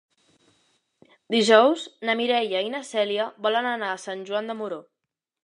Dijous 1.35 1.83
na 2.09 2.15
Mireia 2.21 2.63
i 2.69 2.73
na 2.77 2.81
Cèlia 2.89 3.29
volen 3.49 3.71
anar 3.75 3.93
a 3.93 4.01
Sant 4.07 4.27
Joan 4.33 4.53
de 4.53 4.59
Moró. 4.65 4.83